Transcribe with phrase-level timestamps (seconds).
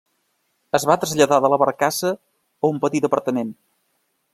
[0.79, 3.59] Es va traslladar de la barcassa a un petit apartament.